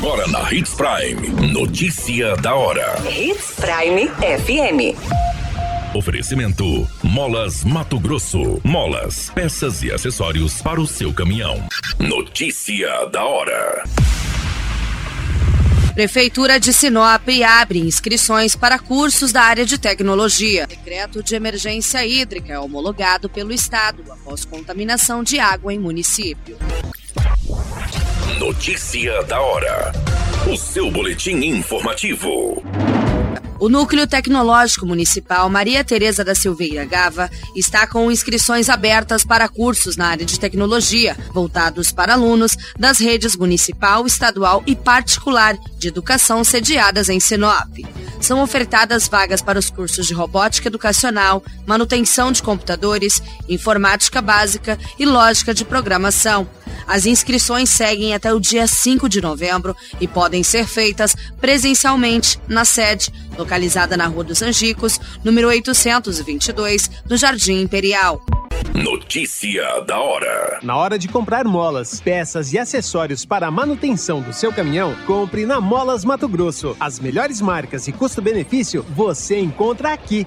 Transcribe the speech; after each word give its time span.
Agora 0.00 0.26
na 0.28 0.50
Hits 0.50 0.72
Prime. 0.72 1.28
Notícia 1.52 2.34
da 2.36 2.54
hora. 2.54 2.96
Hits 3.06 3.52
Prime 3.56 4.08
FM. 4.08 4.96
Oferecimento: 5.94 6.88
Molas 7.02 7.62
Mato 7.64 8.00
Grosso. 8.00 8.62
Molas, 8.64 9.30
peças 9.34 9.82
e 9.82 9.92
acessórios 9.92 10.62
para 10.62 10.80
o 10.80 10.86
seu 10.86 11.12
caminhão. 11.12 11.62
Notícia 11.98 13.04
da 13.12 13.22
hora. 13.22 13.84
Prefeitura 15.92 16.58
de 16.58 16.72
Sinop 16.72 17.28
abre 17.46 17.80
inscrições 17.80 18.56
para 18.56 18.78
cursos 18.78 19.32
da 19.32 19.42
área 19.42 19.66
de 19.66 19.76
tecnologia. 19.76 20.66
Decreto 20.66 21.22
de 21.22 21.34
emergência 21.34 22.06
hídrica 22.06 22.54
é 22.54 22.58
homologado 22.58 23.28
pelo 23.28 23.52
Estado 23.52 24.02
após 24.10 24.46
contaminação 24.46 25.22
de 25.22 25.38
água 25.38 25.74
em 25.74 25.78
município. 25.78 26.56
Notícia 28.40 29.22
da 29.24 29.38
hora. 29.38 29.92
O 30.50 30.56
seu 30.56 30.90
boletim 30.90 31.44
informativo. 31.44 32.64
O 33.58 33.68
Núcleo 33.68 34.06
Tecnológico 34.06 34.86
Municipal 34.86 35.46
Maria 35.50 35.84
Tereza 35.84 36.24
da 36.24 36.34
Silveira 36.34 36.86
Gava 36.86 37.30
está 37.54 37.86
com 37.86 38.10
inscrições 38.10 38.70
abertas 38.70 39.24
para 39.24 39.46
cursos 39.46 39.94
na 39.94 40.06
área 40.06 40.24
de 40.24 40.40
tecnologia, 40.40 41.14
voltados 41.34 41.92
para 41.92 42.14
alunos 42.14 42.56
das 42.78 42.98
redes 42.98 43.36
municipal, 43.36 44.06
estadual 44.06 44.62
e 44.66 44.74
particular 44.74 45.54
de 45.78 45.88
educação 45.88 46.42
sediadas 46.42 47.10
em 47.10 47.20
Sinop. 47.20 47.68
São 48.22 48.42
ofertadas 48.42 49.06
vagas 49.06 49.42
para 49.42 49.58
os 49.58 49.68
cursos 49.68 50.06
de 50.06 50.14
robótica 50.14 50.68
educacional, 50.68 51.42
manutenção 51.66 52.32
de 52.32 52.42
computadores, 52.42 53.22
informática 53.46 54.22
básica 54.22 54.78
e 54.98 55.04
lógica 55.04 55.52
de 55.52 55.64
programação. 55.64 56.48
As 56.90 57.06
inscrições 57.06 57.70
seguem 57.70 58.14
até 58.14 58.34
o 58.34 58.40
dia 58.40 58.66
5 58.66 59.08
de 59.08 59.20
novembro 59.20 59.76
e 60.00 60.08
podem 60.08 60.42
ser 60.42 60.66
feitas 60.66 61.14
presencialmente 61.40 62.36
na 62.48 62.64
sede, 62.64 63.12
localizada 63.38 63.96
na 63.96 64.08
Rua 64.08 64.24
dos 64.24 64.42
Angicos, 64.42 64.98
número 65.22 65.46
822, 65.46 66.90
no 67.08 67.16
Jardim 67.16 67.60
Imperial. 67.60 68.20
Notícia 68.74 69.62
da 69.86 70.00
hora. 70.00 70.58
Na 70.64 70.76
hora 70.76 70.98
de 70.98 71.06
comprar 71.06 71.44
molas, 71.44 72.00
peças 72.00 72.52
e 72.52 72.58
acessórios 72.58 73.24
para 73.24 73.46
a 73.46 73.52
manutenção 73.52 74.20
do 74.20 74.32
seu 74.32 74.52
caminhão, 74.52 74.96
compre 75.06 75.46
na 75.46 75.60
Molas 75.60 76.04
Mato 76.04 76.28
Grosso. 76.28 76.76
As 76.80 76.98
melhores 76.98 77.40
marcas 77.40 77.86
e 77.86 77.92
custo-benefício 77.92 78.84
você 78.96 79.38
encontra 79.38 79.92
aqui. 79.92 80.26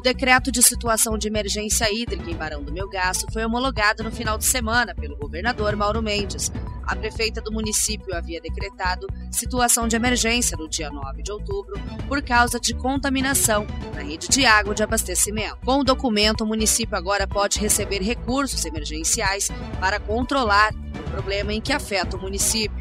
O 0.00 0.02
decreto 0.02 0.50
de 0.50 0.62
situação 0.62 1.18
de 1.18 1.28
emergência 1.28 1.86
hídrica 1.92 2.30
em 2.30 2.34
Barão 2.34 2.62
do 2.62 2.72
Melgaço 2.72 3.26
foi 3.30 3.44
homologado 3.44 4.02
no 4.02 4.10
final 4.10 4.38
de 4.38 4.46
semana 4.46 4.94
pelo 4.94 5.14
governador 5.14 5.76
Mauro 5.76 6.00
Mendes. 6.00 6.50
A 6.84 6.96
prefeita 6.96 7.42
do 7.42 7.52
município 7.52 8.16
havia 8.16 8.40
decretado 8.40 9.06
situação 9.30 9.86
de 9.86 9.96
emergência 9.96 10.56
no 10.56 10.70
dia 10.70 10.88
9 10.88 11.22
de 11.22 11.30
outubro 11.30 11.74
por 12.08 12.22
causa 12.22 12.58
de 12.58 12.72
contaminação 12.72 13.66
na 13.94 14.00
rede 14.00 14.26
de 14.28 14.46
água 14.46 14.74
de 14.74 14.82
abastecimento. 14.82 15.58
Com 15.66 15.80
o 15.80 15.84
documento, 15.84 16.44
o 16.44 16.46
município 16.46 16.96
agora 16.96 17.28
pode 17.28 17.60
receber 17.60 18.00
recursos 18.00 18.64
emergenciais 18.64 19.50
para 19.78 20.00
controlar 20.00 20.72
o 20.98 21.10
problema 21.10 21.52
em 21.52 21.60
que 21.60 21.74
afeta 21.74 22.16
o 22.16 22.20
município. 22.22 22.79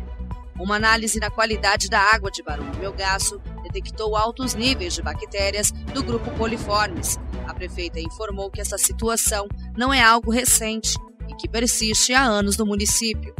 Uma 0.59 0.75
análise 0.75 1.20
na 1.20 1.31
qualidade 1.31 1.90
da 1.90 2.00
água 2.00 2.30
de 2.30 2.44
Barão 2.44 2.70
do 2.70 2.78
Melgaço 2.78 3.42
detectou 3.64 4.16
altos 4.16 4.56
níveis 4.56 4.94
de 4.94 5.02
bactérias 5.02 5.72
do 5.94 6.03
grupo 6.03 6.30
coliformes. 6.31 7.18
A 7.47 7.53
prefeita 7.53 8.00
informou 8.00 8.52
que 8.52 8.59
essa 8.59 8.78
situação 8.78 9.47
não 9.78 9.94
é 9.94 10.02
algo 10.02 10.30
recente 10.30 10.97
e 11.30 11.36
que 11.36 11.47
persiste 11.47 12.14
há 12.14 12.22
anos 12.22 12.58
no 12.58 12.66
município. 12.66 13.34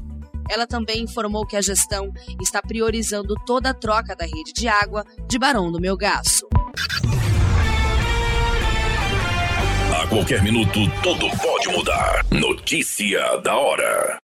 Ela 0.50 0.66
também 0.66 1.04
informou 1.04 1.46
que 1.46 1.58
a 1.58 1.62
gestão 1.62 2.12
está 2.42 2.62
priorizando 2.62 3.36
toda 3.46 3.70
a 3.70 3.74
troca 3.74 4.16
da 4.16 4.26
rede 4.26 4.54
de 4.54 4.68
água 4.68 5.04
de 5.28 5.38
Barão 5.38 5.72
do 5.72 5.80
Melgaço. 5.80 6.48
A 9.94 10.08
qualquer 10.08 10.42
minuto, 10.42 10.80
tudo 11.04 11.30
pode 11.38 11.68
mudar. 11.68 12.26
Notícia 12.32 13.38
da 13.44 13.56
hora. 13.56 14.18